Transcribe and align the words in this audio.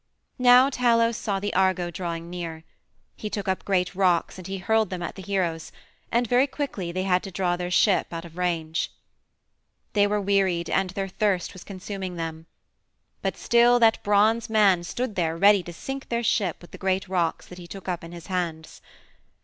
Now 0.39 0.71
Talos 0.71 1.15
saw 1.15 1.39
the 1.39 1.53
Argo 1.53 1.91
drawing 1.91 2.27
near. 2.31 2.63
He 3.15 3.29
took 3.29 3.47
up 3.47 3.63
great 3.63 3.93
rocks 3.93 4.39
and 4.39 4.47
he 4.47 4.57
hurled 4.57 4.89
them 4.89 5.03
at 5.03 5.13
the 5.13 5.21
heroes, 5.21 5.71
and 6.11 6.25
very 6.25 6.47
quickly 6.47 6.91
they 6.91 7.03
had 7.03 7.21
to 7.21 7.29
draw 7.29 7.55
their 7.55 7.69
ship 7.69 8.07
out 8.11 8.25
of 8.25 8.35
range. 8.35 8.91
They 9.93 10.07
were 10.07 10.19
wearied 10.19 10.71
and 10.71 10.89
their 10.89 11.07
thirst 11.07 11.53
was 11.53 11.63
consuming 11.63 12.15
them. 12.15 12.47
But 13.21 13.37
still 13.37 13.77
that 13.79 14.01
bronze 14.01 14.49
man 14.49 14.83
stood 14.83 15.13
there 15.13 15.37
ready 15.37 15.61
to 15.61 15.71
sink 15.71 16.09
their 16.09 16.23
ship 16.23 16.57
with 16.63 16.71
the 16.71 16.79
great 16.79 17.07
rocks 17.07 17.45
that 17.45 17.59
he 17.59 17.67
took 17.67 17.87
up 17.87 18.03
in 18.03 18.11
his 18.11 18.25
hands. 18.25 18.81